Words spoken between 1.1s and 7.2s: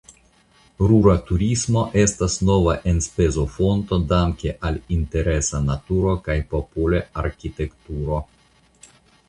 turismo estas nova enspezofonto danke al la interesa naturo kaj popola